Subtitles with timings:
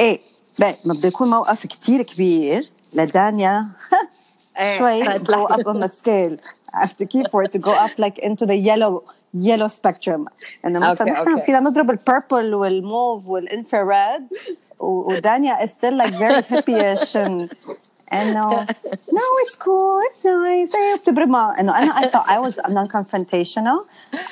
[0.00, 0.20] ايه
[0.58, 3.68] بقى ما بده يكون موقف كتير كبير لدانيا
[4.58, 5.56] إيه، شوي فهت go لحظة.
[5.56, 6.36] up on the scale
[6.74, 9.02] I have to keep for it to go up like into the yellow
[9.40, 10.26] yellow spectrum
[10.64, 11.42] انه مثلا أوكي، نحن أوكي.
[11.46, 14.26] فينا نضرب البيربل والموف والانفراد
[14.78, 17.54] ودانيا is still like very hippie-ish and
[18.12, 18.64] انه
[19.12, 23.84] no it's cool it's nice ايه بتبرمها انه انا I thought I was non-confrontational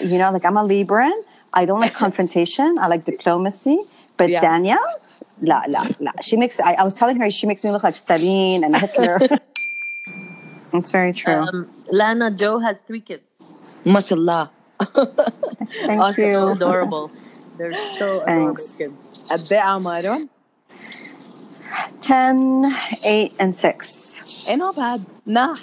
[0.00, 1.16] you know like I'm a Libran
[1.56, 3.78] I don't like confrontation I like diplomacy
[4.18, 4.42] but Yeah.
[4.44, 4.78] Dania
[5.40, 6.12] La, la, la.
[6.20, 9.18] She makes, I, I was telling her, she makes me look like Stalin and Hitler.
[10.72, 11.34] It's very true.
[11.34, 13.28] Um, Lana Joe has three kids.
[13.84, 14.52] Mashallah.
[14.80, 16.52] Thank also you.
[16.52, 17.10] Adorable.
[17.58, 18.78] They're so Thanks.
[18.78, 19.50] adorable kids.
[19.50, 20.28] Abbe Amaro.
[22.00, 22.64] 10,
[23.04, 24.44] 8, and 6.
[24.46, 25.04] Ain't not bad.
[25.26, 25.56] Nah.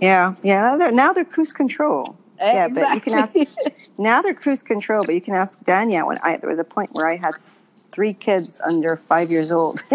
[0.00, 0.60] Yeah, yeah.
[0.60, 2.16] Now they're, now they're cruise control.
[2.38, 2.82] Exactly.
[2.82, 3.36] Yeah, but you can ask.
[3.98, 6.08] Now they're cruise control, but you can ask Danielle.
[6.08, 7.34] When I there was a point where I had
[7.93, 9.81] three kids under five years old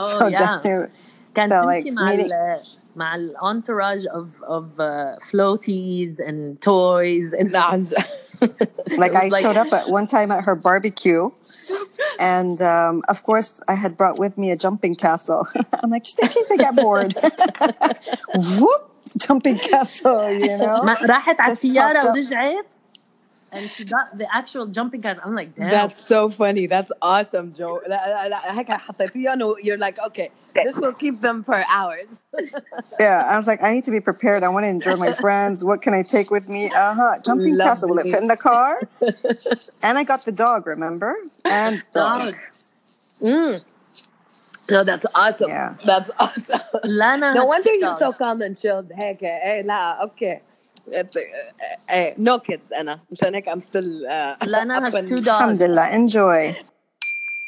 [0.00, 0.60] Oh, yeah.
[0.64, 0.88] Dania-
[1.34, 2.60] كان so تمشي like مع meeting, ال
[2.96, 8.04] مع ال entourage of of uh, floaties and toys and لا عن جد.
[9.02, 11.30] like It I was like- showed up at one time at her barbecue
[12.18, 15.42] and um, of course I had brought with me a jumping castle
[15.82, 17.12] I'm like just in case they get bored
[18.60, 18.82] whoop
[19.16, 22.14] jumping castle you know ما راحت على Just السيارة popped up.
[22.14, 22.66] ورجعت
[23.55, 25.69] and she got the actual jumping cast, I'm like, Damn.
[25.69, 26.67] that's so funny.
[26.67, 27.81] That's awesome, Joe.
[29.15, 32.07] you know, you're like, okay, this will keep them for hours.
[32.99, 34.43] yeah, I was like, I need to be prepared.
[34.43, 35.63] I want to enjoy my friends.
[35.63, 36.67] What can I take with me?
[36.67, 37.19] Uh huh.
[37.25, 37.69] Jumping Lovely.
[37.69, 37.89] castle.
[37.89, 38.81] Will it fit in the car?
[39.81, 40.67] and I got the dog.
[40.67, 41.15] Remember?
[41.45, 42.35] And dog.
[43.21, 43.55] Hmm.
[44.69, 45.49] No, that's awesome.
[45.49, 45.75] Yeah.
[45.85, 46.59] That's awesome.
[46.83, 48.89] Lana no wonder you're so calm and chilled.
[48.89, 50.41] Hecka, hey, eh, eh, la, okay.
[51.90, 55.28] ايه no kids انا مشان هيك I'm still uh, Lana up has and- two dogs.
[55.28, 55.88] Alhamdulillah.
[56.02, 56.56] Enjoy.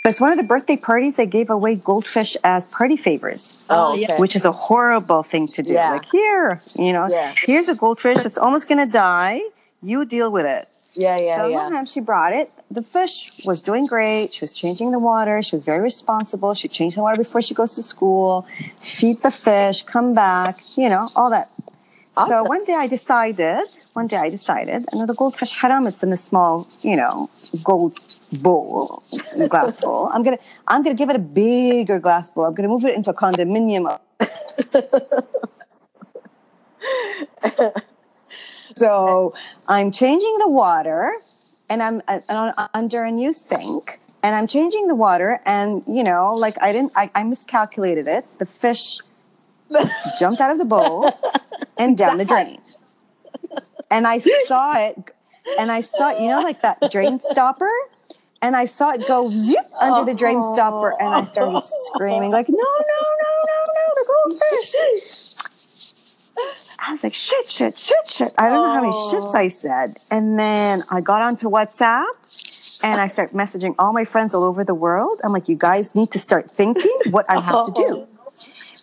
[0.04, 3.42] It's one of the birthday parties they gave away goldfish as party favors.
[3.70, 4.00] Oh, Oh, okay.
[4.02, 4.18] yeah.
[4.22, 5.72] Which is a horrible thing to do.
[5.74, 5.92] Yeah.
[5.96, 6.48] Like here,
[6.86, 7.30] you know, Yeah.
[7.48, 8.20] here's a goldfish.
[8.28, 9.38] It's almost gonna die.
[9.90, 10.64] You deal with it.
[11.06, 11.56] yeah, yeah, so yeah.
[11.62, 12.48] one time she brought it.
[12.78, 13.14] The fish
[13.50, 14.26] was doing great.
[14.34, 15.34] She was changing the water.
[15.46, 16.50] She was very responsible.
[16.62, 18.32] She changed the water before she goes to school,
[18.98, 21.46] feed the fish, come back, you know, all that.
[22.25, 23.59] so one day I decided,
[23.93, 27.29] one day I decided, and the goldfish haram, it's in a small, you know,
[27.63, 27.95] gold
[28.33, 29.03] bowl,
[29.47, 30.09] glass bowl.
[30.11, 32.45] I'm gonna, I'm gonna give it a bigger glass bowl.
[32.45, 33.99] I'm gonna move it into a condominium.
[38.77, 39.33] So
[39.67, 41.11] I'm changing the water
[41.67, 46.03] and I'm uh, uh, under a new sink and I'm changing the water and you
[46.03, 48.29] know like I didn't I, I miscalculated it.
[48.37, 48.99] The fish
[50.17, 51.11] jumped out of the bowl
[51.77, 52.59] and down the drain.
[53.89, 55.11] And I saw it
[55.57, 57.71] and I saw you know like that drain stopper
[58.41, 62.49] and I saw it go zip under the drain stopper and I started screaming like
[62.49, 62.63] no no
[63.23, 65.35] no no no the goldfish
[66.79, 68.33] I was like, shit, shit, shit, shit.
[68.37, 69.99] I don't know how many shits I said.
[70.11, 72.05] And then I got onto WhatsApp
[72.83, 75.19] and I start messaging all my friends all over the world.
[75.23, 78.06] I'm like, you guys need to start thinking what I have to do.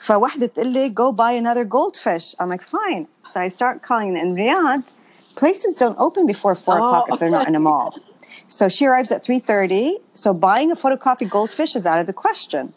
[0.04, 2.36] فواحدة تقول لي, go buy another goldfish.
[2.40, 3.08] I'm like, fine.
[3.32, 4.84] So I start calling in Riyadh.
[5.36, 7.96] Places don't open before four o'clock if they're not in a mall.
[8.48, 10.02] So she arrives at 3.30.
[10.14, 12.74] So buying a photocopied goldfish is out of the question.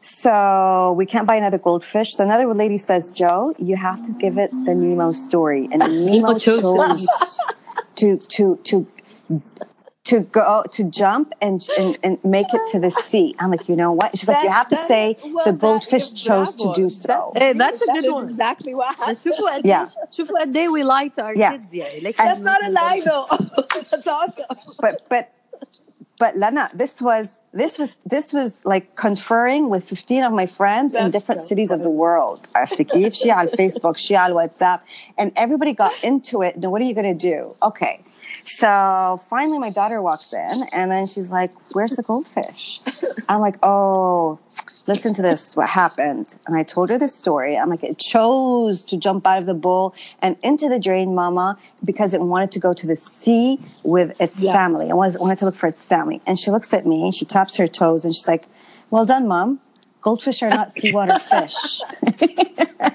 [0.00, 2.14] So we can't buy another goldfish.
[2.14, 5.68] So another lady says, Joe, you have to give it the Nemo story.
[5.72, 7.40] And Nemo chose chose
[7.96, 8.86] to to to
[10.04, 13.34] to go to jump and, and and make it to the sea.
[13.38, 14.16] I'm like, you know what?
[14.16, 16.74] She's like, you have to That- say well, the that- goldfish chose to bravo.
[16.82, 17.16] do so.
[17.36, 18.24] Hey, that's a That good is one.
[18.24, 19.18] exactly what happened.
[19.24, 19.80] شوفوا قد Yeah.
[19.80, 21.52] ايش شوفوا قد ايه we liked our Yeah.
[21.52, 23.26] kids يعني like That's not a lie though.
[23.90, 24.46] That's awesome.
[24.84, 25.24] But but
[26.22, 27.26] but Lena, this was
[27.62, 31.46] this was this was like conferring with 15 of my friends in That's different so
[31.52, 32.40] cities of the world.
[32.56, 34.80] عرفتي كيف؟ شي على الفيسبوك, شي على WhatsApp,
[35.20, 36.52] and everybody got into it.
[36.58, 37.54] Now, what are you going to do?
[37.62, 38.00] Okay.
[38.45, 42.81] so finally, my daughter walks in, and then she's like, "Where's the goldfish?"
[43.29, 44.39] I'm like, "Oh,
[44.85, 45.55] listen to this.
[45.55, 47.57] What happened?" And I told her the story.
[47.57, 51.57] I'm like, "It chose to jump out of the bowl and into the drain, Mama,
[51.85, 54.53] because it wanted to go to the sea with its Yeah.
[54.53, 54.89] family.
[54.89, 57.25] It was- wanted to look for its family." And she looks at me, and she
[57.25, 58.47] taps her toes, and she's like,
[58.89, 59.59] "Well done, Mom.
[60.01, 61.81] Goldfish are not seawater fish."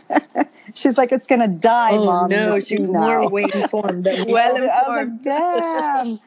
[0.79, 4.07] She's like, "It's gonna die, oh Mom." no she's sea now." more way informed.
[4.29, 6.07] Well I was like, damn.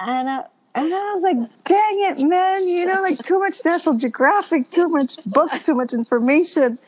[0.00, 0.44] and, I,
[0.74, 2.68] and I was like, dang it, man.
[2.68, 6.78] You know, like too much National Geographic, too much books, too much information.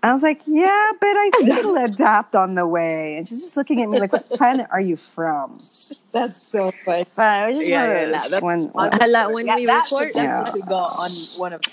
[0.00, 3.16] I was like, yeah, but I think it'll adapt on the way.
[3.16, 5.58] And she's just looking at me like, what planet are you from?
[6.12, 7.04] That's so funny.
[7.16, 8.90] But I was just Yeah, one yeah, those- that's when- fun.
[8.90, 10.68] when- Hala, when Yeah, we that record, should definitely Yeah.
[10.68, 11.70] go on one of the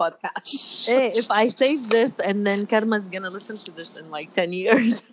[0.00, 0.86] podcasts.
[0.86, 4.52] hey, if I save this and then Karma's gonna listen to this in like 10
[4.54, 5.02] years,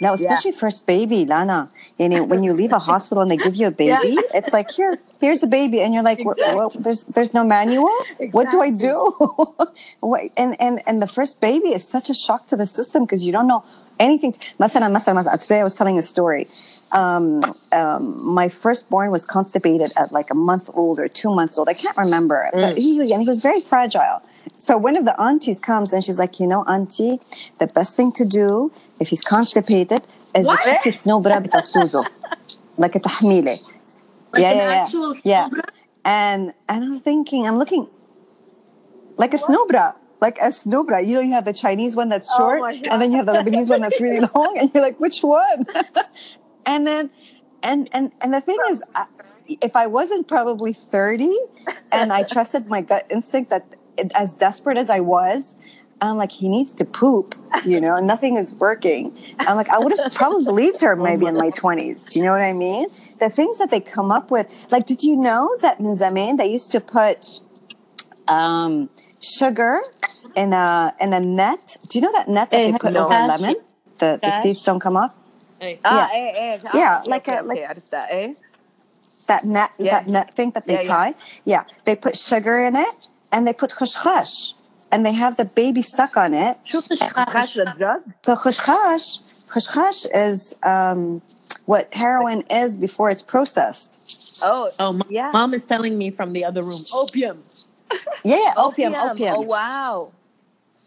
[0.00, 0.58] Now, especially yeah.
[0.58, 1.70] first baby, Lana.
[1.98, 4.20] You know, when you leave a hospital and they give you a baby, yeah.
[4.34, 6.54] it's like here, here's a baby, and you're like, exactly.
[6.54, 7.94] well, there's there's no manual.
[8.10, 8.28] Exactly.
[8.28, 10.30] What do I do?
[10.36, 13.32] and and and the first baby is such a shock to the system because you
[13.32, 13.64] don't know
[13.98, 14.32] anything.
[14.32, 16.48] Today I was telling a story.
[16.92, 21.68] Um, um, my firstborn was constipated at like a month old or two months old.
[21.68, 22.60] I can't remember, mm.
[22.60, 24.22] but he and he was very fragile.
[24.57, 27.19] So one of the aunties comes and she's like, you know, auntie,
[27.59, 30.01] the best thing to do if he's constipated
[30.35, 30.59] is What?
[30.59, 32.05] بتحطي سنوبرا بتسوزه
[32.81, 33.57] like a تحميله.
[34.33, 34.83] Like yeah, an yeah, yeah.
[34.83, 35.49] actual yeah.
[35.49, 35.69] snowbra?
[36.05, 37.87] And and I was thinking, I'm looking
[39.17, 39.95] like a snowbra.
[40.21, 41.05] Like a snowbra.
[41.05, 43.25] You know, you have the Chinese one that's Oh short, my and then you have
[43.31, 45.59] the Lebanese one that's really long, and you're like, which one?
[46.65, 47.03] and then,
[47.61, 49.07] and and and the thing is, I-
[49.67, 51.29] if I wasn't probably 30,
[51.91, 53.76] and I trusted my gut instinct that, it-
[54.14, 55.56] as desperate as I was,
[56.00, 57.34] I'm like, he needs to poop,
[57.64, 59.16] you know, nothing is working.
[59.38, 62.08] I'm like, I would have probably believed her maybe in my 20s.
[62.08, 62.86] Do you know what I mean?
[63.18, 64.48] The things that they come up with.
[64.70, 67.18] Like, did you know that Minzamin, they used to put
[68.28, 68.90] um,
[69.20, 69.80] sugar
[70.36, 71.76] in a, in a net?
[71.88, 73.56] Do you know that net that they put over lemon?
[73.98, 75.12] The, the seeds don't come off?
[75.60, 78.34] Ah, yeah, eh, yeah like, a, like that, eh?
[79.26, 79.90] that net, yeah.
[79.90, 81.08] that net thing that they yeah, tie.
[81.44, 81.64] Yeah.
[81.66, 84.54] yeah, they put sugar in it and they put khushkhash
[84.90, 86.58] and they have the baby suck on it.
[86.64, 88.00] شو the drug?
[88.22, 89.06] So khushkhash,
[89.46, 91.22] khushkhash is um,
[91.66, 94.00] what heroin is before it's processed.
[94.42, 95.30] Oh, Oh, my Yeah.
[95.32, 96.82] mom is telling me from the other room.
[96.92, 97.42] Opium.
[98.24, 99.34] Yeah, yeah, opium, opium.
[99.36, 100.12] Oh, wow.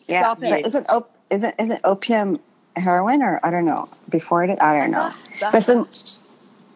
[0.07, 0.65] yeah, stop but it.
[0.65, 2.39] isn't op- isn't isn't opium
[2.75, 4.61] heroin or I don't know before it?
[4.61, 5.11] I don't know.
[5.53, 5.87] But some,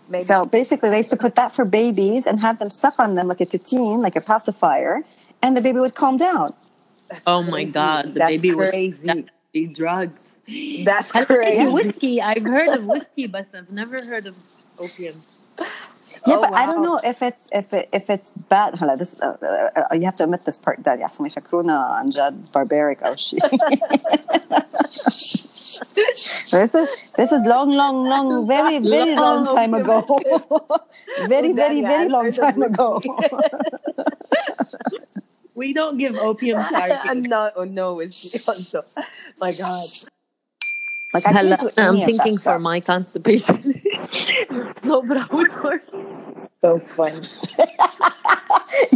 [0.09, 0.23] Maybe.
[0.23, 3.27] so basically, they used to put that for babies and have them suck on them
[3.27, 5.03] like a tatine, like a pacifier,
[5.44, 6.55] and the baby would calm down.
[7.26, 7.73] Oh my crazy.
[7.73, 8.05] God.
[8.14, 9.06] The That's baby crazy.
[9.08, 10.26] was be drugged.
[10.85, 11.67] That's I've heard crazy.
[11.67, 12.23] of whiskey.
[12.23, 14.37] I've heard of whiskey, but I've never heard of
[14.79, 15.14] opium.
[16.26, 16.88] Yeah, Oh, but I don't wow.
[16.88, 18.75] know if it's if it, if it's bad.
[18.79, 19.37] هلا this uh,
[19.91, 23.41] uh, you have to omit this part that يحسن يفكرونا عن جد barbaric أو شيء.
[26.50, 29.56] this is this is long, long, long, very, very long Long.
[29.56, 30.02] time ago.
[31.29, 33.00] very, very, Daddy, very I've long heard of time ago.
[35.56, 37.28] We don't give opium to our kids.
[37.28, 38.84] no, oh, no, whiskey also.
[39.40, 39.88] My God.
[41.13, 43.81] Like I Hala, can't do um, I'm thinking for my constipation.
[44.84, 45.80] no, but I.
[46.62, 47.13] So fun.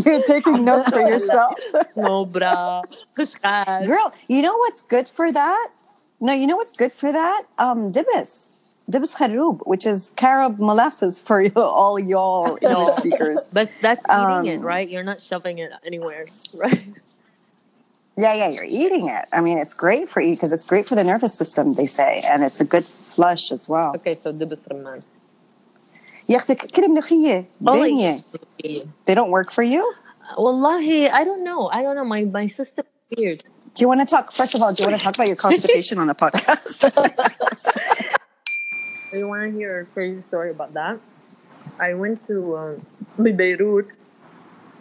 [0.05, 1.59] You're taking notes for yourself.
[1.95, 2.81] No, bra.
[3.15, 5.69] Girl, you know what's good for that?
[6.19, 7.43] No, you know what's good for that?
[7.59, 8.58] Um, dibis
[8.89, 13.49] dibs kharoob, which is carob molasses for you, all y'all English speakers.
[13.53, 14.89] But that's eating um, it, right?
[14.89, 16.87] You're not shoving it anywhere, right?
[18.17, 19.25] Yeah, yeah, you're eating it.
[19.31, 22.21] I mean, it's great for you because it's great for the nervous system, they say,
[22.29, 23.93] and it's a good flush as well.
[23.95, 25.03] Okay, so dibs رمان.
[29.05, 29.93] They don't work for you?
[30.37, 31.69] Wallahi, I don't know.
[31.69, 32.05] I don't know.
[32.05, 32.85] My my system
[33.17, 33.43] weird.
[33.73, 34.31] Do you want to talk?
[34.31, 36.85] First of all, do you want to talk about your constipation on the podcast?
[39.12, 40.98] You want to hear a crazy story about that?
[41.78, 42.86] I went to um,
[43.18, 43.88] Beirut.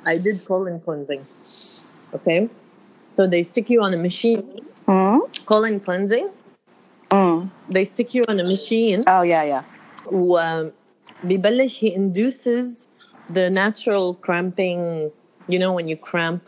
[0.05, 1.25] I did colon cleansing.
[2.13, 2.49] Okay,
[3.15, 4.59] so they stick you on a machine.
[4.85, 5.19] Hmm?
[5.45, 6.29] Colon cleansing.
[7.09, 7.49] Mm.
[7.69, 9.03] They stick you on a machine.
[9.07, 9.63] Oh, yeah, yeah.
[10.11, 10.37] و
[11.23, 12.87] ببلش he induces
[13.29, 15.11] the natural cramping
[15.47, 16.43] you know when you cramp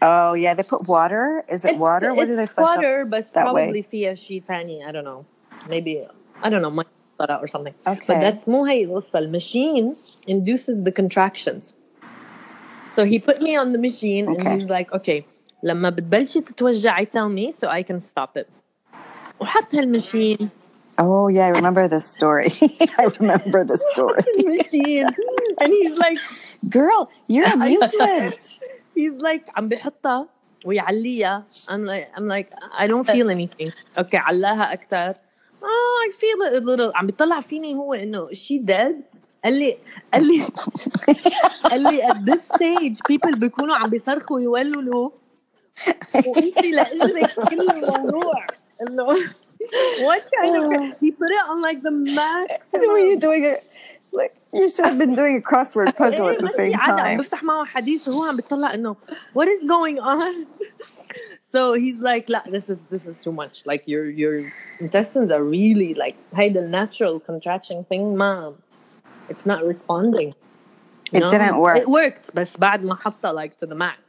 [0.00, 1.44] Oh, yeah, they put water.
[1.46, 2.14] Is it water?
[2.14, 2.76] What do they it's flush out?
[2.78, 3.66] water but that way?
[3.66, 5.24] probably فيها شيء ثاني I don't know
[5.68, 6.04] maybe
[6.42, 6.86] I don't know might
[7.18, 8.06] cut out or something Okay.
[8.08, 9.96] but that's مو هي القصة المachine
[10.28, 11.72] induces the contractions
[12.96, 14.50] so he put me on the machine Okay.
[14.50, 15.24] and he's like okay
[15.62, 18.46] لما بتبلشي تتوجعي tell me so I can stop it
[19.40, 20.50] وحط هالماشين
[20.98, 22.50] Oh, yeah, I remember this story.
[23.02, 24.22] I remember this story.
[24.56, 25.06] machine
[25.60, 26.18] and he's like
[26.78, 28.60] Girl, you're a mutant.
[28.94, 30.28] he's like عم بحطها
[30.66, 32.48] ويعليها I'm like I'm like
[32.78, 35.16] I don't feel anything okay علاها أكتر oh
[36.07, 38.93] I feel it a little عم بيطلع فيني هو إنه she dead
[39.43, 39.77] قال لي
[40.13, 40.41] قال لي
[41.63, 45.09] قال لي at this stage people بيكونوا عم بيصرخوا ويولولوا
[46.27, 48.45] وانت لاجلك كل الموضوع
[48.81, 49.07] انه
[50.07, 53.59] what kind of he put it on like the max Were you doing it?
[54.19, 57.17] Like you should have been doing a crossword puzzle at إيه، the same عادي عم
[57.17, 57.21] time.
[57.21, 58.95] بفتح معه حديث وهو عم بيطلع انه
[59.37, 60.33] what is going on
[61.50, 65.42] so he's like لا this is this is too much like your your intestines are
[65.42, 68.54] really like هيدا natural contraction thing ما
[69.28, 70.34] it's not responding
[71.12, 71.76] It didn't work.
[71.76, 73.99] it worked بس بعد ما حطها like to the max